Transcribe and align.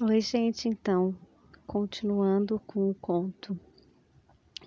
Oi, 0.00 0.20
gente, 0.20 0.68
então, 0.68 1.12
continuando 1.66 2.60
com 2.60 2.88
o 2.88 2.94
conto 2.94 3.58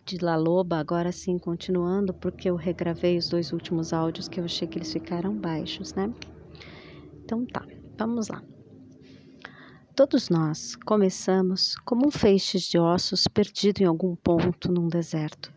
de 0.06 0.18
La 0.18 0.36
Loba, 0.36 0.78
agora 0.78 1.10
sim 1.14 1.40
continuando, 1.40 2.14
porque 2.14 2.50
eu 2.50 2.58
regravei 2.58 3.18
os 3.18 3.30
dois 3.30 3.54
últimos 3.54 3.94
áudios 3.94 4.28
que 4.28 4.42
eu 4.42 4.44
achei 4.44 4.68
que 4.68 4.78
eles 4.78 4.92
ficaram 4.92 5.34
baixos, 5.34 5.94
né? 5.94 6.14
Então 7.24 7.46
tá, 7.46 7.66
vamos 7.98 8.28
lá. 8.28 8.44
Todos 9.96 10.28
nós 10.28 10.76
começamos 10.86 11.76
como 11.86 12.08
um 12.08 12.12
feixe 12.12 12.58
de 12.58 12.78
ossos 12.78 13.26
perdido 13.26 13.80
em 13.80 13.86
algum 13.86 14.18
ponto 14.18 14.70
num 14.70 14.90
deserto. 14.90 15.50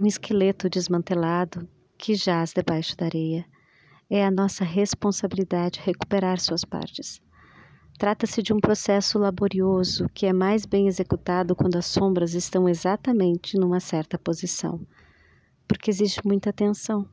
Um 0.00 0.06
esqueleto 0.06 0.68
desmantelado 0.68 1.68
que 1.96 2.16
jaz 2.16 2.52
debaixo 2.52 2.96
da 2.96 3.06
areia. 3.06 3.46
É 4.10 4.24
a 4.24 4.30
nossa 4.30 4.64
responsabilidade 4.64 5.78
recuperar 5.84 6.40
suas 6.40 6.64
partes. 6.64 7.20
Trata-se 7.98 8.40
de 8.44 8.52
um 8.52 8.60
processo 8.60 9.18
laborioso 9.18 10.08
que 10.14 10.24
é 10.24 10.32
mais 10.32 10.64
bem 10.64 10.86
executado 10.86 11.56
quando 11.56 11.74
as 11.74 11.86
sombras 11.86 12.32
estão 12.32 12.68
exatamente 12.68 13.58
numa 13.58 13.80
certa 13.80 14.16
posição, 14.16 14.80
porque 15.66 15.90
existe 15.90 16.24
muita 16.24 16.52
tensão. 16.52 17.08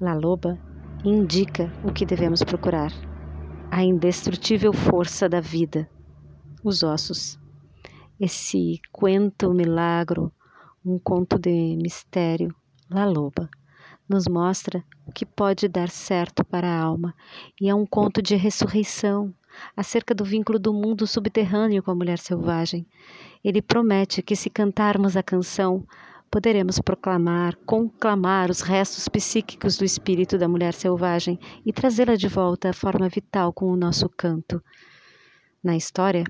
La 0.00 0.14
Loba 0.14 0.58
indica 1.04 1.72
o 1.84 1.92
que 1.92 2.04
devemos 2.04 2.42
procurar: 2.42 2.90
a 3.70 3.84
indestrutível 3.84 4.72
força 4.72 5.28
da 5.28 5.40
vida, 5.40 5.88
os 6.64 6.82
ossos. 6.82 7.38
Esse 8.18 8.80
quento 8.92 9.54
milagro, 9.54 10.32
um 10.84 10.98
conto 10.98 11.38
de 11.38 11.76
mistério, 11.80 12.52
La 12.90 13.04
Loba, 13.04 13.48
nos 14.08 14.26
mostra 14.26 14.84
o 15.06 15.12
que 15.12 15.24
pode 15.24 15.68
dar 15.68 15.88
certo 15.88 16.44
para 16.44 16.68
a 16.68 16.80
alma 16.80 17.14
e 17.60 17.68
é 17.68 17.74
um 17.74 17.86
conto 17.86 18.20
de 18.20 18.34
ressurreição 18.36 19.32
acerca 19.76 20.14
do 20.14 20.24
vínculo 20.24 20.58
do 20.58 20.72
mundo 20.72 21.06
subterrâneo 21.06 21.82
com 21.82 21.90
a 21.90 21.94
mulher 21.94 22.18
selvagem. 22.18 22.86
Ele 23.44 23.62
promete 23.62 24.22
que 24.22 24.36
se 24.36 24.50
cantarmos 24.50 25.16
a 25.16 25.22
canção, 25.22 25.86
poderemos 26.30 26.78
proclamar, 26.78 27.56
conclamar 27.64 28.50
os 28.50 28.60
restos 28.60 29.08
psíquicos 29.08 29.76
do 29.76 29.84
espírito 29.84 30.36
da 30.36 30.48
mulher 30.48 30.74
selvagem 30.74 31.38
e 31.64 31.72
trazê-la 31.72 32.16
de 32.16 32.28
volta 32.28 32.70
à 32.70 32.72
forma 32.72 33.08
vital 33.08 33.52
com 33.52 33.66
o 33.66 33.76
nosso 33.76 34.08
canto. 34.08 34.62
Na 35.62 35.76
história, 35.76 36.24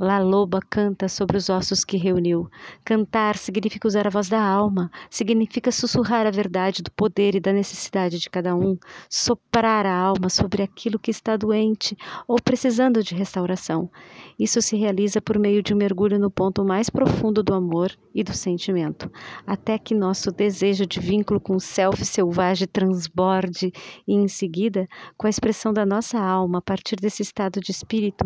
La 0.00 0.20
Loba 0.20 0.60
canta 0.60 1.08
sobre 1.08 1.36
os 1.36 1.50
ossos 1.50 1.84
que 1.84 1.96
reuniu. 1.96 2.48
Cantar 2.84 3.36
significa 3.36 3.88
usar 3.88 4.06
a 4.06 4.10
voz 4.10 4.28
da 4.28 4.40
alma, 4.40 4.92
significa 5.10 5.72
sussurrar 5.72 6.24
a 6.24 6.30
verdade 6.30 6.84
do 6.84 6.92
poder 6.92 7.34
e 7.34 7.40
da 7.40 7.52
necessidade 7.52 8.20
de 8.20 8.30
cada 8.30 8.54
um, 8.54 8.78
soprar 9.10 9.84
a 9.86 9.92
alma 9.92 10.28
sobre 10.28 10.62
aquilo 10.62 11.00
que 11.00 11.10
está 11.10 11.36
doente 11.36 11.96
ou 12.28 12.40
precisando 12.40 13.02
de 13.02 13.12
restauração. 13.12 13.90
Isso 14.38 14.62
se 14.62 14.76
realiza 14.76 15.20
por 15.20 15.36
meio 15.36 15.64
de 15.64 15.74
um 15.74 15.76
mergulho 15.76 16.16
no 16.16 16.30
ponto 16.30 16.64
mais 16.64 16.88
profundo 16.88 17.42
do 17.42 17.52
amor 17.52 17.90
e 18.14 18.22
do 18.22 18.32
sentimento, 18.32 19.10
até 19.44 19.80
que 19.80 19.96
nosso 19.96 20.30
desejo 20.30 20.86
de 20.86 21.00
vínculo 21.00 21.40
com 21.40 21.56
o 21.56 21.60
self 21.60 22.04
selvagem 22.04 22.68
transborde 22.68 23.72
e, 24.06 24.14
em 24.14 24.28
seguida, 24.28 24.86
com 25.16 25.26
a 25.26 25.30
expressão 25.30 25.72
da 25.72 25.84
nossa 25.84 26.20
alma 26.20 26.58
a 26.58 26.62
partir 26.62 26.94
desse 26.94 27.20
estado 27.20 27.60
de 27.60 27.72
espírito, 27.72 28.24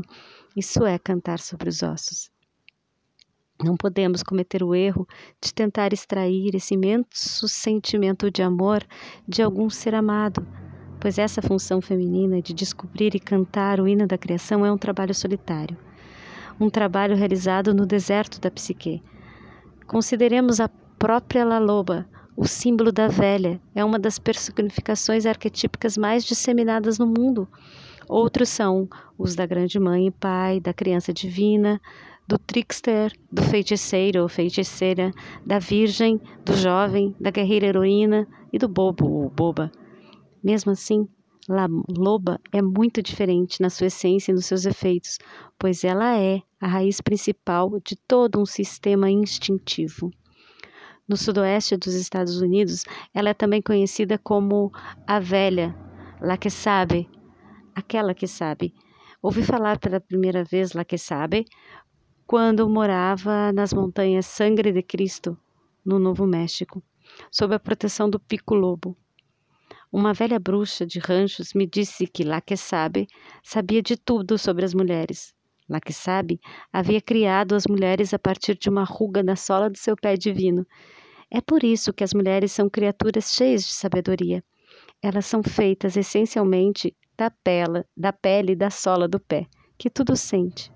isso 0.57 0.85
é 0.85 0.99
cantar 0.99 1.39
sobre 1.39 1.69
os 1.69 1.83
ossos. 1.83 2.31
Não 3.63 3.77
podemos 3.77 4.23
cometer 4.23 4.63
o 4.63 4.75
erro 4.75 5.07
de 5.41 5.55
tentar 5.55 5.93
extrair 5.93 6.55
esse 6.55 6.75
imenso 6.75 7.47
sentimento 7.47 8.31
de 8.31 8.43
amor 8.43 8.85
de 9.27 9.41
algum 9.43 9.71
ser 9.71 9.95
amado, 9.95 10.47
pois 11.01 11.17
essa 11.17 11.41
função 11.41 11.81
feminina 11.81 12.43
de 12.43 12.53
descobrir 12.53 13.15
e 13.15 13.21
cantar 13.21 13.81
o 13.81 13.87
hino 13.87 14.07
da 14.07 14.19
criação 14.19 14.67
é 14.67 14.73
um 14.73 14.79
trabalho 14.79 15.15
solitário, 15.15 15.77
um 16.61 16.69
trabalho 16.69 17.15
realizado 17.17 17.73
no 17.73 17.87
deserto 17.87 18.41
da 18.41 18.51
psique. 18.51 19.03
Consideremos 19.87 20.59
a 20.59 20.69
própria 20.99 21.45
Laloba, 21.45 22.07
o 22.37 22.47
símbolo 22.47 22.91
da 22.91 23.09
velha, 23.09 23.61
é 23.75 23.85
uma 23.85 23.99
das 23.99 24.19
personificações 24.19 25.27
arquetípicas 25.27 25.97
mais 25.97 26.25
disseminadas 26.25 26.99
no 26.99 27.07
mundo. 27.07 27.49
Outros 28.09 28.49
são 28.49 28.89
os 29.19 29.35
da 29.35 29.47
grande 29.47 29.79
mãe 29.79 30.07
e 30.07 30.11
pai, 30.11 30.61
da 30.61 30.73
criança 30.73 31.13
divina, 31.13 31.81
do 32.27 32.39
trickster, 32.39 33.13
do 33.31 33.43
feiticeiro 33.43 34.23
ou 34.23 34.29
feiticeira, 34.29 35.13
da 35.45 35.59
virgem, 35.59 36.21
do 36.45 36.55
jovem, 36.57 37.15
da 37.21 37.31
guerreira 37.31 37.67
heroína 37.67 38.27
e 38.53 38.59
do 38.59 38.69
bobo 38.69 39.11
ou 39.11 39.31
boba. 39.31 39.71
Mesmo 40.43 40.73
assim, 40.73 41.09
La 41.49 41.69
Loba 41.89 42.41
é 42.53 42.63
muito 42.63 43.03
diferente 43.03 43.61
na 43.61 43.69
sua 43.69 43.89
essência 43.89 44.31
e 44.31 44.35
nos 44.35 44.47
seus 44.47 44.65
efeitos, 44.65 45.19
pois 45.59 45.83
ela 45.83 46.17
é 46.17 46.41
a 46.61 46.69
raiz 46.69 47.01
principal 47.01 47.81
de 47.85 47.97
todo 47.97 48.41
um 48.41 48.47
sistema 48.47 49.11
instintivo. 49.11 50.11
No 51.09 51.17
sudoeste 51.17 51.77
dos 51.77 51.95
Estados 51.95 52.41
Unidos, 52.41 52.85
ela 53.13 53.31
é 53.31 53.35
também 53.35 53.61
conhecida 53.61 54.17
como 54.17 54.71
a 55.05 55.19
velha, 55.19 55.75
la 56.21 56.37
que 56.37 56.49
sabe, 56.49 57.09
aquela 57.75 58.15
que 58.15 58.27
sabe. 58.27 58.75
Ouvi 59.23 59.43
falar 59.43 59.79
pela 59.79 60.01
primeira 60.01 60.43
vez 60.43 60.73
La 60.73 60.85
que 60.85 60.99
sabe 60.99 61.45
quando 62.27 62.69
morava 62.69 63.53
nas 63.53 63.73
montanhas 63.73 64.27
Sangre 64.27 64.73
de 64.73 64.83
Cristo, 64.83 65.39
no 65.85 65.99
Novo 65.99 66.27
México, 66.27 66.83
sob 67.31 67.55
a 67.55 67.59
proteção 67.59 68.09
do 68.09 68.19
Pico 68.19 68.55
Lobo. 68.55 68.97
Uma 69.93 70.15
velha 70.15 70.39
bruxa 70.39 70.87
de 70.87 70.99
ranchos 70.99 71.53
me 71.53 71.67
disse 71.67 72.07
que 72.07 72.25
La 72.25 72.41
que 72.41 72.57
sabe 72.57 73.07
sabia 73.43 73.83
de 73.83 73.97
tudo 73.97 74.39
sobre 74.39 74.65
as 74.65 74.73
mulheres. 74.73 75.35
La 75.69 75.81
que 75.81 75.93
sabe 75.93 76.41
havia 76.73 77.01
criado 77.01 77.55
as 77.55 77.67
mulheres 77.67 78.15
a 78.15 78.19
partir 78.19 78.57
de 78.57 78.71
uma 78.71 78.85
ruga 78.85 79.23
na 79.23 79.37
sola 79.37 79.69
do 79.69 79.79
seu 79.79 79.95
pé 79.95 80.17
divino. 80.17 80.67
É 81.31 81.41
por 81.41 81.63
isso 81.63 81.93
que 81.93 82.05
as 82.05 82.15
mulheres 82.15 82.53
são 82.53 82.69
criaturas 82.69 83.33
cheias 83.33 83.63
de 83.65 83.73
sabedoria. 83.73 84.43
Elas 85.03 85.27
são 85.27 85.43
feitas 85.43 85.97
essencialmente 85.97 86.97
da 87.23 87.31
pele, 87.31 87.85
da 87.97 88.13
pele 88.13 88.53
e 88.53 88.57
da 88.57 88.69
sola 88.69 89.07
do 89.07 89.21
pé, 89.21 89.47
que 89.79 89.89
tudo 89.89 90.17
sente. 90.17 90.73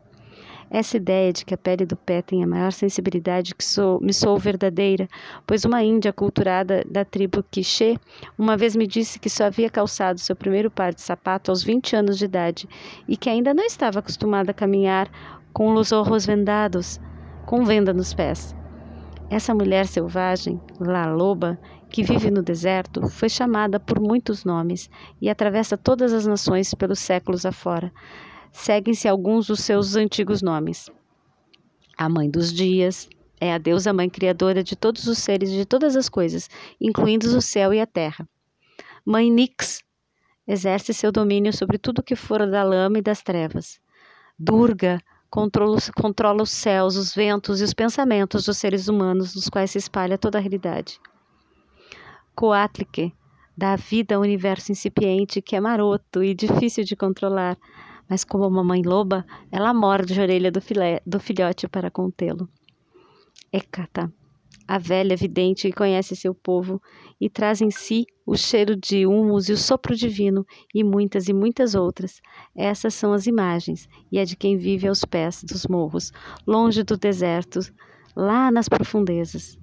Essa 0.71 0.97
ideia 0.97 1.33
de 1.33 1.45
que 1.45 1.55
a 1.55 1.59
pele 1.59 1.84
do 1.84 1.97
pé 1.97 2.23
tem 2.23 2.43
a 2.43 2.47
maior 2.47 2.73
sensibilidade 2.73 3.53
que 3.53 3.65
sou, 3.65 4.01
me 4.01 4.12
sou 4.12 4.39
verdadeira, 4.39 5.09
pois 5.45 5.65
uma 5.65 5.83
índia 5.83 6.12
culturada 6.12 6.84
da 6.89 7.05
tribo 7.05 7.43
Quiché 7.51 7.97
uma 8.39 8.57
vez 8.57 8.77
me 8.77 8.87
disse 8.87 9.19
que 9.19 9.29
só 9.29 9.45
havia 9.45 9.71
calçado 9.71 10.21
seu 10.21 10.37
primeiro 10.37 10.71
par 10.71 10.95
de 10.95 11.01
sapato 11.01 11.51
aos 11.51 11.65
20 11.65 11.97
anos 11.97 12.17
de 12.19 12.27
idade 12.27 12.69
e 13.09 13.17
que 13.17 13.28
ainda 13.28 13.53
não 13.53 13.65
estava 13.65 13.99
acostumada 13.99 14.53
a 14.53 14.55
caminhar 14.55 15.11
com 15.53 15.75
os 15.75 15.91
olhos 15.91 16.27
vendados, 16.27 17.01
com 17.45 17.65
venda 17.65 17.93
nos 17.93 18.15
pés. 18.15 18.55
Essa 19.29 19.53
mulher 19.53 19.87
selvagem, 19.89 20.61
La 20.79 21.07
Loba, 21.07 21.59
que 21.91 22.05
vive 22.05 22.31
no 22.31 22.43
deserto, 22.43 23.09
foi 23.09 23.29
chamada 23.29 23.81
por 23.81 24.01
muitos 24.01 24.45
nomes 24.45 24.89
e 25.21 25.29
atravessa 25.29 25.77
todas 25.77 26.13
as 26.13 26.27
nações 26.27 26.73
pelos 26.75 27.01
séculos 27.01 27.45
afora. 27.45 27.93
Seguem-se 28.53 29.09
alguns 29.09 29.49
dos 29.49 29.61
seus 29.61 29.97
antigos 29.97 30.43
nomes. 30.43 30.89
A 31.99 32.09
Mãe 32.09 32.31
dos 32.31 32.53
Dias 32.53 33.09
é 33.41 33.53
a 33.53 33.59
deusa 33.59 33.93
mãe 33.93 34.09
criadora 34.09 34.63
de 34.63 34.77
todos 34.77 35.09
os 35.09 35.19
seres 35.19 35.51
e 35.51 35.57
de 35.57 35.67
todas 35.67 35.97
as 35.97 36.09
coisas, 36.09 36.49
incluindo 36.81 37.27
o 37.37 37.43
céu 37.43 37.75
e 37.75 37.81
a 37.81 37.87
terra. 37.87 38.29
Mãe 39.05 39.31
Nix 39.31 39.83
exerce 40.47 40.95
seu 40.95 41.11
domínio 41.11 41.53
sobre 41.53 41.79
tudo 41.79 42.03
que 42.03 42.15
for 42.15 42.49
da 42.49 42.63
lama 42.63 42.99
e 42.99 43.03
das 43.03 43.23
trevas. 43.23 43.81
Durga 44.39 45.03
controla, 45.31 45.79
controla 45.95 46.43
os 46.43 46.51
céus, 46.51 46.97
os 46.97 47.15
ventos 47.15 47.61
e 47.61 47.65
os 47.65 47.75
pensamentos 47.75 48.45
dos 48.45 48.57
seres 48.57 48.89
humanos, 48.89 49.35
dos 49.35 49.49
quais 49.49 49.71
se 49.71 49.79
espalha 49.79 50.19
toda 50.19 50.39
a 50.39 50.41
realidade. 50.41 51.01
Coatlique 52.35 53.15
dá 53.57 53.77
vida 53.77 54.15
ao 54.15 54.23
universo 54.23 54.71
incipiente 54.71 55.41
que 55.41 55.57
é 55.57 55.61
maroto 55.61 56.23
e 56.23 56.35
difícil 56.35 56.85
de 56.85 56.95
controlar, 56.95 57.57
mas 58.09 58.25
como 58.25 58.47
uma 58.47 58.63
mãe 58.63 58.83
loba, 58.83 59.25
ela 59.51 59.73
morde 59.73 60.19
a 60.19 60.23
orelha 60.23 60.53
do, 60.53 60.61
filé, 60.61 61.01
do 61.07 61.19
filhote 61.19 61.67
para 61.67 61.91
contê-lo. 61.91 62.49
Hecata, 63.53 64.13
a 64.68 64.78
velha 64.78 65.16
vidente 65.16 65.71
conhece 65.71 66.16
seu 66.16 66.34
povo 66.34 66.80
e 67.21 67.30
traz 67.30 67.60
em 67.60 67.71
si 67.71 68.04
o 68.27 68.36
cheiro 68.36 68.74
de 68.74 69.07
humus 69.07 69.48
e 69.48 69.53
o 69.53 69.57
sopro 69.57 69.95
divino 69.95 70.45
e 70.74 70.83
muitas 70.83 71.28
e 71.28 71.33
muitas 71.33 71.74
outras. 71.74 72.21
Essas 72.54 72.95
são 72.95 73.13
as 73.13 73.27
imagens, 73.27 73.89
e 74.10 74.18
é 74.18 74.24
de 74.24 74.36
quem 74.36 74.57
vive 74.57 74.89
aos 74.89 75.04
pés 75.04 75.45
dos 75.45 75.66
morros, 75.66 76.13
longe 76.47 76.83
do 76.83 76.97
deserto, 76.97 77.60
lá 78.16 78.51
nas 78.51 78.68
profundezas. 78.68 79.59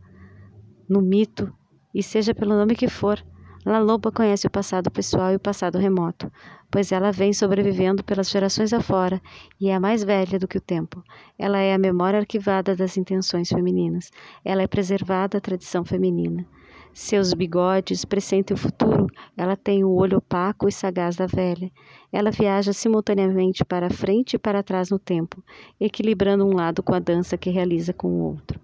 No 0.88 1.02
mito, 1.02 1.54
e 1.94 2.02
seja 2.02 2.34
pelo 2.34 2.56
nome 2.56 2.76
que 2.76 2.88
for, 2.88 3.24
La 3.66 3.80
Loba 3.80 4.12
conhece 4.12 4.46
o 4.46 4.52
passado 4.52 4.92
pessoal 4.92 5.32
e 5.32 5.38
o 5.38 5.40
passado 5.40 5.78
remoto, 5.78 6.30
pois 6.70 6.92
ela 6.92 7.14
vem 7.14 7.32
sobrevivendo 7.32 8.04
pelas 8.04 8.30
gerações 8.30 8.74
afora 8.74 9.22
e 9.60 9.70
é 9.70 9.80
mais 9.80 10.04
velha 10.04 10.38
do 10.38 10.50
que 10.50 10.58
o 10.58 10.62
tempo. 10.62 11.02
Ela 11.40 11.60
é 11.60 11.74
a 11.74 11.78
memória 11.78 12.20
arquivada 12.20 12.76
das 12.76 12.98
intenções 12.98 13.48
femininas. 13.48 14.12
Ela 14.44 14.64
é 14.64 14.68
preservada 14.68 15.38
a 15.38 15.42
tradição 15.42 15.86
feminina. 15.86 16.46
Seus 16.94 17.34
bigodes 17.34 18.04
pressentem 18.04 18.54
o 18.54 18.58
futuro. 18.58 19.08
Ela 19.38 19.56
tem 19.56 19.84
o 19.84 19.92
olho 19.92 20.18
opaco 20.18 20.68
e 20.68 20.72
sagaz 20.72 21.16
da 21.16 21.26
velha. 21.26 21.72
Ela 22.12 22.32
viaja 22.32 22.74
simultaneamente 22.74 23.64
para 23.64 23.90
frente 23.90 24.34
e 24.34 24.40
para 24.40 24.62
trás 24.62 24.90
no 24.90 25.00
tempo, 25.00 25.42
equilibrando 25.80 26.46
um 26.46 26.54
lado 26.54 26.84
com 26.84 26.94
a 26.94 27.00
dança 27.00 27.38
que 27.38 27.50
realiza 27.50 27.94
com 27.94 28.10
o 28.10 28.24
outro. 28.26 28.60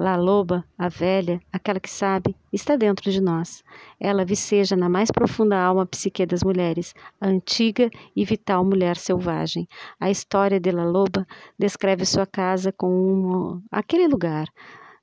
La 0.00 0.14
Loba, 0.14 0.64
a 0.78 0.88
velha, 0.88 1.40
aquela 1.52 1.80
que 1.80 1.90
sabe, 1.90 2.36
está 2.52 2.76
dentro 2.76 3.10
de 3.10 3.20
nós. 3.20 3.64
Ela 3.98 4.24
viceja 4.24 4.76
na 4.76 4.88
mais 4.88 5.10
profunda 5.10 5.58
alma 5.58 5.84
psique 5.84 6.24
das 6.24 6.44
mulheres, 6.44 6.94
a 7.20 7.26
antiga 7.26 7.90
e 8.14 8.24
vital 8.24 8.64
mulher 8.64 8.96
selvagem. 8.96 9.66
A 9.98 10.08
história 10.08 10.60
de 10.60 10.70
La 10.70 10.84
Loba 10.84 11.26
descreve 11.58 12.06
sua 12.06 12.26
casa 12.26 12.70
como 12.70 12.94
um, 12.94 13.62
aquele 13.72 14.06
lugar, 14.06 14.46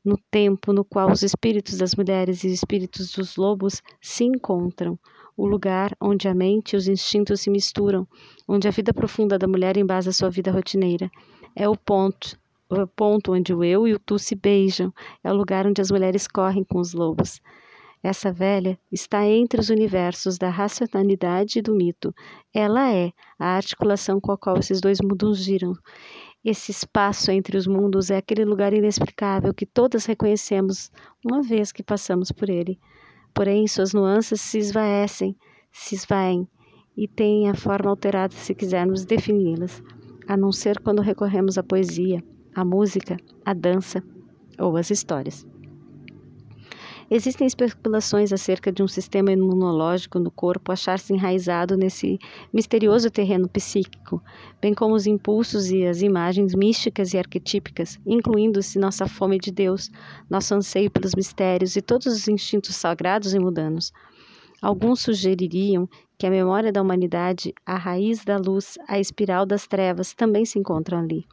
no 0.02 0.18
tempo 0.32 0.72
no 0.72 0.86
qual 0.86 1.12
os 1.12 1.24
espíritos 1.24 1.78
das 1.78 1.94
mulheres 1.94 2.46
e 2.46 2.48
os 2.48 2.54
espíritos 2.54 3.12
dos 3.12 3.36
lobos 3.36 3.84
se 4.02 4.24
encontram, 4.24 4.98
o 5.36 5.46
lugar 5.46 5.94
onde 6.00 6.30
a 6.30 6.34
mente 6.34 6.72
e 6.72 6.78
os 6.78 6.88
instintos 6.88 7.42
se 7.42 7.50
misturam, 7.50 8.08
onde 8.48 8.66
a 8.66 8.72
vida 8.72 8.94
profunda 8.94 9.38
da 9.38 9.46
mulher 9.46 9.76
embasa 9.76 10.14
sua 10.14 10.30
vida 10.30 10.52
rotineira. 10.52 11.12
É 11.54 11.68
o 11.68 11.76
ponto, 11.76 12.40
o 12.70 12.88
ponto 12.88 13.34
onde 13.34 13.54
o 13.54 13.64
eu 13.64 13.88
e 13.88 13.94
o 13.94 14.00
tu 14.00 14.18
se 14.18 14.36
beijam, 14.36 14.94
é 15.24 15.32
o 15.32 15.36
lugar 15.36 15.68
onde 15.68 15.82
as 15.82 15.92
mulheres 15.92 16.28
correm 16.28 16.64
com 16.64 16.80
os 16.80 16.94
lobos. 16.94 17.42
Essa 18.02 18.32
velha 18.32 18.78
está 18.92 19.26
entre 19.26 19.60
os 19.60 19.70
universos 19.70 20.38
da 20.38 20.50
racionalidade 20.50 21.58
e 21.58 21.62
do 21.62 21.74
mito. 21.74 22.14
Ela 22.54 22.94
é 22.94 23.12
a 23.40 23.56
articulação 23.56 24.22
com 24.22 24.32
a 24.32 24.38
qual 24.38 24.58
esses 24.58 24.80
dois 24.80 25.00
mundos 25.02 25.40
giram. 25.40 25.74
Esse 26.44 26.70
espaço 26.70 27.32
entre 27.32 27.58
os 27.58 27.66
mundos 27.66 28.12
é 28.12 28.18
aquele 28.18 28.46
lugar 28.46 28.74
inexplicável 28.74 29.52
que 29.54 29.66
todas 29.66 30.06
reconhecemos 30.06 30.92
uma 31.26 31.42
vez 31.42 31.72
que 31.72 31.82
passamos 31.82 32.32
por 32.32 32.48
ele. 32.48 32.80
Porém, 33.34 33.68
suas 33.68 33.92
nuances 33.92 34.40
se 34.40 34.60
esvaecem, 34.60 35.36
se 35.72 35.96
esvaem 35.96 36.48
e 36.96 37.08
têm 37.08 37.50
a 37.50 37.56
forma 37.56 37.90
alterada 37.90 38.36
se 38.36 38.54
quisermos 38.54 39.04
defini-las, 39.04 39.82
a 40.28 40.38
não 40.38 40.52
ser 40.52 40.80
quando 40.80 41.02
recorremos 41.02 41.58
à 41.58 41.64
poesia, 41.64 42.24
à 42.56 42.64
música, 42.64 43.18
à 43.46 43.54
dança 43.54 44.02
ou 44.58 44.78
às 44.78 44.90
histórias. 44.90 45.46
Existem 47.12 47.46
especulações 47.46 48.34
acerca 48.34 48.72
de 48.72 48.82
um 48.82 48.88
sistema 48.88 49.32
imunológico 49.32 50.18
no 50.18 50.32
corpo 50.32 50.72
achar-se 50.72 51.14
enraizado 51.14 51.78
nesse 51.78 52.18
misterioso 52.52 53.12
terreno 53.12 53.48
psíquico, 53.48 54.24
bem 54.60 54.74
como 54.74 54.96
os 54.96 55.06
impulsos 55.06 55.70
e 55.70 55.86
as 55.86 56.02
imagens 56.02 56.56
místicas 56.56 57.14
e 57.14 57.20
arquetípicas, 57.20 58.00
incluindo-se 58.08 58.80
nossa 58.80 59.08
fome 59.08 59.38
de 59.38 59.52
Deus, 59.52 59.92
nosso 60.28 60.56
anseio 60.56 60.90
pelos 60.90 61.14
mistérios 61.14 61.76
e 61.76 61.82
todos 61.82 62.08
os 62.08 62.28
instintos 62.28 62.76
sagrados 62.76 63.36
e 63.36 63.40
mundanos. 63.40 63.94
Alguns 64.60 65.02
sugeririam 65.02 65.88
que 66.18 66.26
a 66.26 66.32
memória 66.32 66.72
da 66.72 66.82
humanidade, 66.82 67.54
a 67.64 67.78
raiz 67.78 68.26
da 68.26 68.38
luz, 68.38 68.80
a 68.88 69.00
espiral 69.00 69.46
das 69.46 69.68
trevas 69.68 70.16
também 70.16 70.44
se 70.44 70.58
encontram 70.58 70.98
ali. 70.98 71.24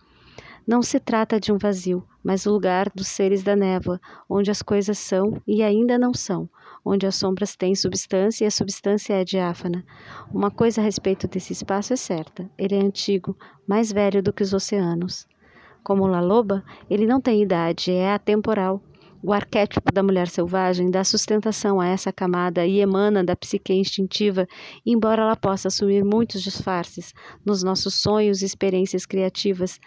Não 0.67 0.81
se 0.81 1.01
trata 1.01 1.41
de 1.41 1.53
um 1.53 1.59
vazio, 1.59 2.07
mas 2.23 2.47
o 2.47 2.53
lugar 2.53 2.89
dos 2.95 3.09
seres 3.09 3.43
da 3.43 3.57
névoa, 3.57 4.01
onde 4.29 4.51
as 4.51 4.63
coisas 4.63 4.97
são 4.97 5.43
e 5.47 5.61
ainda 5.61 5.99
não 5.99 6.15
são, 6.15 6.49
onde 6.85 7.05
as 7.05 7.17
sombras 7.17 7.57
têm 7.57 7.75
substância 7.75 8.45
e 8.45 8.47
a 8.47 8.51
substância 8.51 9.15
é 9.15 9.25
diáfana. 9.25 9.85
Uma 10.33 10.53
coisa 10.53 10.81
a 10.81 10.85
respeito 10.85 11.27
desse 11.27 11.53
espaço 11.53 11.93
é 11.93 11.97
certa: 11.97 12.49
ele 12.57 12.77
é 12.77 12.81
antigo, 12.81 13.37
mais 13.67 13.91
velho 13.91 14.23
do 14.23 14.33
que 14.33 14.45
os 14.45 14.53
oceanos. 14.53 15.27
Como 15.83 16.07
La 16.07 16.21
Loba, 16.21 16.63
ele 16.89 17.07
não 17.07 17.21
tem 17.21 17.43
idade, 17.43 17.91
é 17.91 18.13
atemporal. 18.13 18.81
O 19.25 19.33
arquétipo 19.33 19.93
da 19.93 20.03
mulher 20.03 20.29
selvagem 20.29 20.91
dá 20.91 21.05
sustentação 21.05 21.81
a 21.81 21.87
essa 21.87 22.13
camada 22.13 22.67
e 22.67 22.81
emana 22.81 23.23
da 23.23 23.37
psique 23.37 23.73
instintiva, 23.73 24.49
embora 24.85 25.23
ela 25.23 25.37
possa 25.37 25.69
assumir 25.69 26.05
muitos 26.05 26.43
disfarces 26.43 27.15
nos 27.45 27.63
nossos 27.63 27.95
sonhos 27.95 28.43
e 28.43 28.47
experiências 28.47 29.07
criativas. 29.07 29.79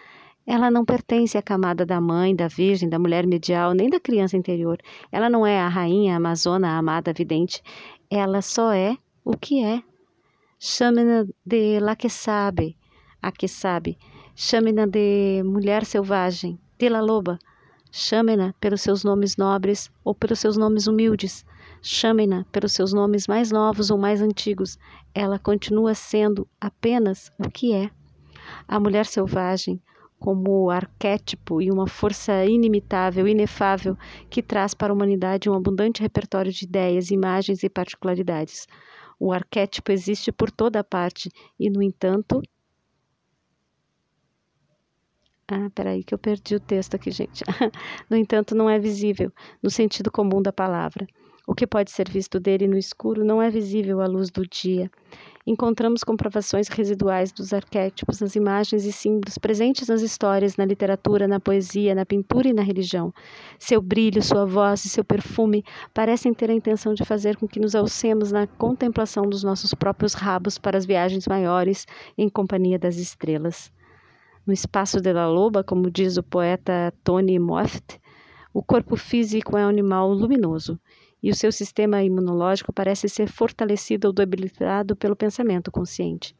Ela 0.46 0.70
não 0.70 0.84
pertence 0.84 1.36
à 1.36 1.42
camada 1.42 1.84
da 1.84 2.00
mãe, 2.00 2.34
da 2.34 2.46
virgem, 2.46 2.88
da 2.88 3.00
mulher 3.00 3.26
medial, 3.26 3.74
nem 3.74 3.90
da 3.90 3.98
criança 3.98 4.36
interior. 4.36 4.78
Ela 5.10 5.28
não 5.28 5.44
é 5.44 5.58
a 5.58 5.68
rainha, 5.68 6.14
a 6.14 6.16
amazona, 6.18 6.68
a 6.68 6.78
amada, 6.78 7.12
vidente. 7.12 7.60
Ela 8.08 8.40
só 8.40 8.72
é 8.72 8.96
o 9.24 9.36
que 9.36 9.64
é. 9.64 9.82
Chame-na 10.58 11.26
de 11.44 11.80
la 11.80 11.96
que 11.96 12.08
sabe, 12.08 12.76
a 13.20 13.32
que 13.32 13.48
sabe. 13.48 13.98
Chame-na 14.36 14.86
de 14.86 15.42
mulher 15.44 15.84
selvagem, 15.84 16.58
de 16.78 16.88
la 16.88 17.00
loba. 17.00 17.38
Chame-na 17.90 18.54
pelos 18.60 18.82
seus 18.82 19.02
nomes 19.02 19.36
nobres 19.36 19.90
ou 20.04 20.14
pelos 20.14 20.38
seus 20.38 20.56
nomes 20.56 20.86
humildes. 20.86 21.44
Chame-na 21.82 22.44
pelos 22.52 22.72
seus 22.72 22.92
nomes 22.92 23.26
mais 23.26 23.50
novos 23.50 23.90
ou 23.90 23.98
mais 23.98 24.22
antigos. 24.22 24.78
Ela 25.12 25.38
continua 25.38 25.94
sendo 25.94 26.46
apenas 26.60 27.32
o 27.36 27.50
que 27.50 27.72
é. 27.72 27.90
A 28.68 28.78
mulher 28.78 29.06
selvagem, 29.06 29.80
como 30.18 30.70
arquétipo 30.70 31.60
e 31.60 31.70
uma 31.70 31.86
força 31.86 32.44
inimitável, 32.44 33.28
inefável, 33.28 33.96
que 34.30 34.42
traz 34.42 34.74
para 34.74 34.92
a 34.92 34.96
humanidade 34.96 35.48
um 35.48 35.54
abundante 35.54 36.02
repertório 36.02 36.52
de 36.52 36.64
ideias, 36.64 37.10
imagens 37.10 37.62
e 37.62 37.68
particularidades. 37.68 38.66
O 39.18 39.32
arquétipo 39.32 39.92
existe 39.92 40.32
por 40.32 40.50
toda 40.50 40.84
parte 40.84 41.30
e, 41.58 41.70
no 41.70 41.82
entanto. 41.82 42.42
Ah, 45.48 45.70
peraí, 45.74 46.02
que 46.02 46.12
eu 46.12 46.18
perdi 46.18 46.56
o 46.56 46.60
texto 46.60 46.94
aqui, 46.96 47.10
gente. 47.10 47.44
no 48.10 48.16
entanto, 48.16 48.54
não 48.54 48.68
é 48.68 48.78
visível, 48.78 49.32
no 49.62 49.70
sentido 49.70 50.10
comum 50.10 50.42
da 50.42 50.52
palavra. 50.52 51.06
O 51.46 51.54
que 51.54 51.66
pode 51.66 51.90
ser 51.90 52.08
visto 52.10 52.40
dele 52.40 52.66
no 52.66 52.76
escuro 52.76 53.24
não 53.24 53.40
é 53.40 53.48
visível 53.48 54.00
à 54.00 54.06
luz 54.06 54.30
do 54.30 54.46
dia 54.46 54.90
encontramos 55.46 56.02
comprovações 56.02 56.66
residuais 56.66 57.30
dos 57.30 57.52
arquétipos 57.52 58.20
nas 58.20 58.34
imagens 58.34 58.84
e 58.84 58.90
símbolos 58.90 59.38
presentes 59.38 59.86
nas 59.86 60.02
histórias, 60.02 60.56
na 60.56 60.64
literatura, 60.64 61.28
na 61.28 61.38
poesia, 61.38 61.94
na 61.94 62.04
pintura 62.04 62.48
e 62.48 62.52
na 62.52 62.62
religião. 62.62 63.14
Seu 63.58 63.80
brilho, 63.80 64.20
sua 64.22 64.44
voz 64.44 64.84
e 64.84 64.88
seu 64.88 65.04
perfume 65.04 65.64
parecem 65.94 66.34
ter 66.34 66.50
a 66.50 66.54
intenção 66.54 66.94
de 66.94 67.04
fazer 67.04 67.36
com 67.36 67.46
que 67.46 67.60
nos 67.60 67.76
alcemos 67.76 68.32
na 68.32 68.46
contemplação 68.48 69.22
dos 69.22 69.44
nossos 69.44 69.72
próprios 69.72 70.14
rabos 70.14 70.58
para 70.58 70.76
as 70.76 70.84
viagens 70.84 71.28
maiores 71.28 71.86
em 72.18 72.28
companhia 72.28 72.78
das 72.78 72.96
estrelas. 72.96 73.70
No 74.44 74.52
espaço 74.52 75.00
de 75.00 75.12
la 75.12 75.28
loba, 75.28 75.62
como 75.62 75.90
diz 75.90 76.16
o 76.16 76.22
poeta 76.24 76.92
Tony 77.04 77.38
Moffat, 77.38 78.00
o 78.52 78.62
corpo 78.62 78.96
físico 78.96 79.56
é 79.56 79.64
um 79.64 79.68
animal 79.68 80.12
luminoso 80.12 80.80
e 81.22 81.30
o 81.30 81.34
seu 81.34 81.50
sistema 81.50 82.02
imunológico 82.02 82.72
parece 82.72 83.08
ser 83.08 83.28
fortalecido 83.28 84.08
ou 84.08 84.12
debilitado 84.12 84.94
pelo 84.94 85.16
pensamento 85.16 85.70
consciente. 85.70 86.36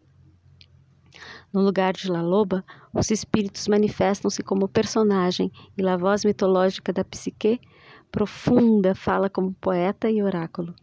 No 1.53 1.63
lugar 1.63 1.95
de 1.95 2.11
La 2.11 2.21
Loba, 2.21 2.65
os 2.93 3.11
espíritos 3.11 3.69
manifestam-se 3.69 4.43
como 4.43 4.69
personagem 4.69 5.51
e 5.77 5.87
a 5.89 5.97
voz 5.97 6.25
mitológica 6.25 6.93
da 6.93 7.05
psique 7.05 7.61
profunda 8.11 8.95
fala 8.95 9.31
como 9.31 9.55
poeta 9.55 10.11
e 10.11 10.23
oráculo. 10.23 10.75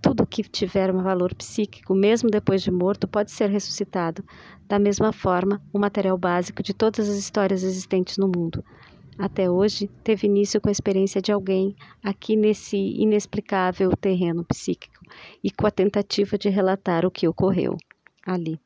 Tudo 0.00 0.26
que 0.26 0.42
tiver 0.42 0.94
um 0.94 1.02
valor 1.02 1.34
psíquico, 1.34 1.94
mesmo 1.94 2.30
depois 2.30 2.62
de 2.62 2.70
morto, 2.70 3.06
pode 3.06 3.30
ser 3.30 3.50
ressuscitado. 3.50 4.24
Da 4.66 4.78
mesma 4.78 5.12
forma, 5.12 5.60
o 5.72 5.78
material 5.78 6.16
básico 6.16 6.62
de 6.62 6.72
todas 6.72 7.08
as 7.08 7.16
histórias 7.16 7.62
existentes 7.62 8.16
no 8.16 8.26
mundo, 8.26 8.64
até 9.20 9.50
hoje 9.50 9.86
teve 10.02 10.26
início 10.26 10.60
com 10.60 10.68
a 10.68 10.72
experiência 10.72 11.20
de 11.20 11.30
alguém 11.30 11.76
aqui 12.02 12.36
nesse 12.36 12.76
inexplicável 12.76 13.90
terreno 13.96 14.44
psíquico 14.44 15.04
e 15.44 15.50
com 15.50 15.66
a 15.66 15.70
tentativa 15.70 16.38
de 16.38 16.48
relatar 16.48 17.04
o 17.04 17.10
que 17.10 17.28
ocorreu 17.28 17.76
ali. 18.26 18.58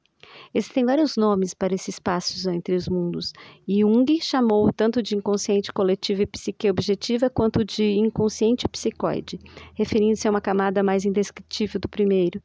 Existem 0.52 0.84
vários 0.84 1.16
nomes 1.16 1.54
para 1.54 1.74
esses 1.74 1.94
espaços 1.94 2.46
entre 2.46 2.74
os 2.74 2.88
mundos. 2.88 3.32
Jung 3.68 4.04
chamou 4.20 4.72
tanto 4.72 5.02
de 5.02 5.16
inconsciente 5.16 5.72
coletivo 5.72 6.22
e 6.22 6.26
psique 6.26 6.68
objetiva 6.70 7.30
quanto 7.30 7.64
de 7.64 7.84
inconsciente 7.92 8.68
psicoide, 8.68 9.38
referindo-se 9.74 10.26
a 10.26 10.30
uma 10.30 10.40
camada 10.40 10.82
mais 10.82 11.04
indescritível 11.04 11.80
do 11.80 11.88
primeiro. 11.88 12.42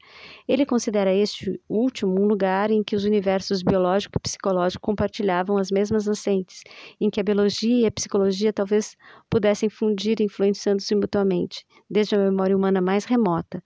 Ele 0.48 0.66
considera 0.66 1.14
este 1.14 1.60
último 1.68 2.20
um 2.20 2.26
lugar 2.26 2.72
em 2.72 2.84
que 2.84 2.96
os 2.96 3.04
universos 3.04 3.62
biológico 3.62 4.18
e 4.18 4.22
psicológico 4.22 4.82
compartilhavam 4.82 5.58
as 5.58 5.72
mesmas 5.72 6.06
nascentes, 6.06 6.62
em 7.00 7.10
que 7.10 7.20
a 7.20 7.24
biologia 7.24 7.82
e 7.82 7.86
a 7.86 7.92
psicologia 7.92 8.54
talvez 8.54 8.96
pudessem 9.30 9.70
fundir 9.70 10.22
influenciando-se 10.22 10.96
mutuamente, 10.96 11.66
desde 11.90 12.16
a 12.16 12.20
memória 12.20 12.56
humana 12.56 12.82
mais 12.82 13.06
remota. 13.06 13.64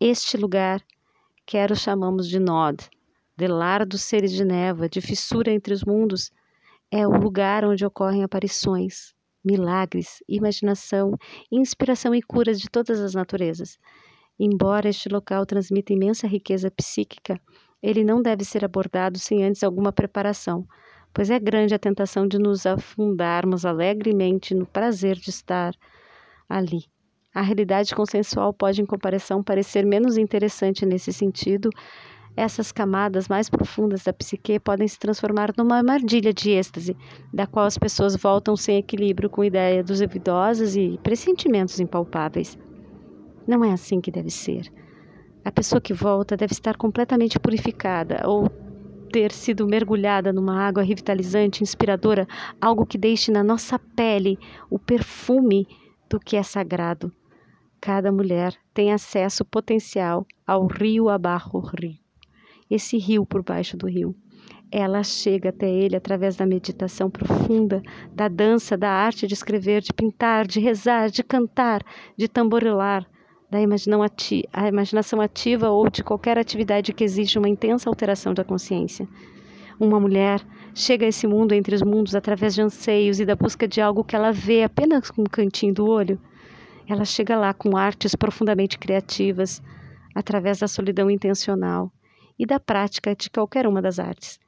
Este 0.00 0.36
lugar, 0.36 0.82
quer 1.46 1.70
o 1.70 1.76
chamamos 1.76 2.28
de 2.28 2.38
Nod, 2.38 2.88
de 3.36 3.46
lar 3.46 3.86
dos 3.86 4.02
seres 4.02 4.32
de 4.32 4.44
névoa, 4.44 4.88
de 4.88 5.00
fissura 5.00 5.50
entre 5.50 5.72
os 5.72 5.84
mundos, 5.84 6.30
é 6.90 7.06
o 7.06 7.10
lugar 7.10 7.64
onde 7.64 7.84
ocorrem 7.84 8.22
aparições, 8.22 9.14
milagres, 9.44 10.22
imaginação, 10.28 11.16
inspiração 11.50 12.14
e 12.14 12.22
curas 12.22 12.60
de 12.60 12.68
todas 12.68 13.00
as 13.00 13.14
naturezas. 13.14 13.78
Embora 14.38 14.88
este 14.88 15.08
local 15.08 15.46
transmita 15.46 15.92
imensa 15.92 16.26
riqueza 16.26 16.70
psíquica, 16.70 17.40
ele 17.82 18.04
não 18.04 18.22
deve 18.22 18.44
ser 18.44 18.64
abordado 18.64 19.18
sem 19.18 19.44
antes 19.44 19.62
alguma 19.62 19.92
preparação, 19.92 20.66
pois 21.12 21.30
é 21.30 21.38
grande 21.38 21.74
a 21.74 21.78
tentação 21.78 22.26
de 22.26 22.38
nos 22.38 22.64
afundarmos 22.64 23.64
alegremente 23.64 24.54
no 24.54 24.66
prazer 24.66 25.16
de 25.16 25.30
estar 25.30 25.74
ali. 26.48 26.84
A 27.34 27.40
realidade 27.40 27.94
consensual 27.94 28.52
pode, 28.52 28.82
em 28.82 28.86
comparação, 28.86 29.42
parecer 29.42 29.86
menos 29.86 30.18
interessante 30.18 30.84
nesse 30.84 31.12
sentido. 31.12 31.70
Essas 32.34 32.72
camadas 32.72 33.28
mais 33.28 33.50
profundas 33.50 34.04
da 34.04 34.12
psique 34.12 34.58
podem 34.58 34.88
se 34.88 34.98
transformar 34.98 35.52
numa 35.56 35.76
armadilha 35.76 36.32
de 36.32 36.50
êxtase, 36.50 36.96
da 37.32 37.46
qual 37.46 37.66
as 37.66 37.76
pessoas 37.76 38.16
voltam 38.16 38.56
sem 38.56 38.78
equilíbrio 38.78 39.28
com 39.28 39.42
a 39.42 39.46
ideia 39.46 39.84
dos 39.84 40.00
duvidosas 40.00 40.74
e 40.74 40.98
pressentimentos 41.02 41.78
impalpáveis. 41.78 42.58
Não 43.46 43.62
é 43.62 43.72
assim 43.72 44.00
que 44.00 44.10
deve 44.10 44.30
ser. 44.30 44.72
A 45.44 45.52
pessoa 45.52 45.80
que 45.80 45.92
volta 45.92 46.36
deve 46.36 46.52
estar 46.52 46.76
completamente 46.76 47.38
purificada 47.38 48.22
ou 48.26 48.48
ter 49.12 49.30
sido 49.30 49.66
mergulhada 49.66 50.32
numa 50.32 50.58
água 50.62 50.82
revitalizante, 50.82 51.62
inspiradora, 51.62 52.26
algo 52.58 52.86
que 52.86 52.96
deixe 52.96 53.30
na 53.30 53.44
nossa 53.44 53.78
pele 53.78 54.38
o 54.70 54.78
perfume 54.78 55.66
do 56.08 56.18
que 56.18 56.36
é 56.36 56.42
sagrado. 56.42 57.12
Cada 57.78 58.10
mulher 58.10 58.54
tem 58.72 58.90
acesso 58.90 59.44
potencial 59.44 60.24
ao 60.46 60.66
rio 60.66 61.10
abaixo 61.10 61.58
rio. 61.58 62.01
Esse 62.74 62.96
rio 62.96 63.26
por 63.26 63.42
baixo 63.42 63.76
do 63.76 63.86
rio. 63.86 64.14
Ela 64.70 65.02
chega 65.02 65.50
até 65.50 65.68
ele 65.68 65.94
através 65.94 66.36
da 66.36 66.46
meditação 66.46 67.10
profunda, 67.10 67.82
da 68.14 68.28
dança, 68.28 68.78
da 68.78 68.88
arte 68.88 69.26
de 69.26 69.34
escrever, 69.34 69.82
de 69.82 69.92
pintar, 69.92 70.46
de 70.46 70.58
rezar, 70.58 71.10
de 71.10 71.22
cantar, 71.22 71.84
de 72.16 72.26
tamborilar, 72.28 73.06
da 73.50 73.60
imaginação 73.60 75.20
ativa 75.20 75.68
ou 75.68 75.90
de 75.90 76.02
qualquer 76.02 76.38
atividade 76.38 76.94
que 76.94 77.04
exija 77.04 77.38
uma 77.38 77.48
intensa 77.50 77.90
alteração 77.90 78.32
da 78.32 78.42
consciência. 78.42 79.06
Uma 79.78 80.00
mulher 80.00 80.40
chega 80.74 81.04
a 81.04 81.08
esse 81.10 81.26
mundo 81.26 81.52
entre 81.52 81.74
os 81.74 81.82
mundos 81.82 82.14
através 82.14 82.54
de 82.54 82.62
anseios 82.62 83.20
e 83.20 83.26
da 83.26 83.36
busca 83.36 83.68
de 83.68 83.82
algo 83.82 84.02
que 84.02 84.16
ela 84.16 84.32
vê 84.32 84.62
apenas 84.62 85.10
com 85.10 85.20
um 85.20 85.26
cantinho 85.26 85.74
do 85.74 85.86
olho 85.86 86.18
ela 86.88 87.04
chega 87.04 87.36
lá 87.36 87.54
com 87.54 87.76
artes 87.76 88.14
profundamente 88.14 88.78
criativas, 88.78 89.62
através 90.14 90.58
da 90.58 90.68
solidão 90.68 91.10
intencional 91.10 91.92
e 92.38 92.46
da 92.46 92.58
prática 92.58 93.14
de 93.14 93.30
qualquer 93.30 93.66
uma 93.66 93.82
das 93.82 93.98
artes. 93.98 94.38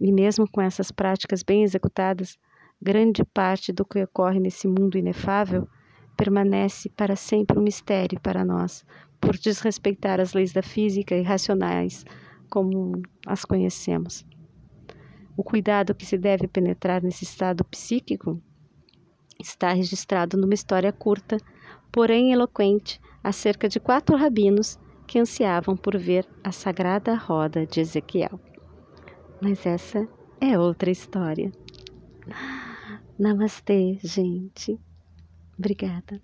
E 0.00 0.12
mesmo 0.12 0.48
com 0.48 0.60
essas 0.60 0.90
práticas 0.90 1.42
bem 1.42 1.62
executadas, 1.62 2.38
grande 2.80 3.24
parte 3.24 3.72
do 3.72 3.84
que 3.84 4.02
ocorre 4.02 4.38
nesse 4.38 4.68
mundo 4.68 4.96
inefável 4.96 5.68
permanece 6.16 6.88
para 6.88 7.14
sempre 7.14 7.58
um 7.58 7.62
mistério 7.62 8.20
para 8.20 8.44
nós, 8.44 8.84
por 9.20 9.36
desrespeitar 9.36 10.20
as 10.20 10.32
leis 10.32 10.52
da 10.52 10.62
física 10.62 11.14
e 11.14 11.22
racionais 11.22 12.04
como 12.50 13.00
as 13.26 13.44
conhecemos. 13.44 14.26
O 15.36 15.44
cuidado 15.44 15.94
que 15.94 16.04
se 16.04 16.18
deve 16.18 16.48
penetrar 16.48 17.02
nesse 17.02 17.24
estado 17.24 17.64
psíquico 17.64 18.42
está 19.40 19.72
registrado 19.72 20.36
numa 20.36 20.54
história 20.54 20.92
curta 20.92 21.38
porém 21.92 22.32
eloquente, 22.32 23.00
acerca 23.22 23.68
de 23.68 23.80
quatro 23.80 24.16
rabinos 24.16 24.78
que 25.08 25.18
ansiavam 25.18 25.76
por 25.76 25.98
ver 25.98 26.28
a 26.44 26.52
sagrada 26.52 27.16
roda 27.16 27.66
de 27.66 27.80
Ezequiel. 27.80 28.40
Mas 29.40 29.66
essa 29.66 30.08
é 30.40 30.58
outra 30.58 30.90
história. 30.90 31.50
Namastê, 33.18 33.98
gente. 34.02 34.78
Obrigada. 35.58 36.20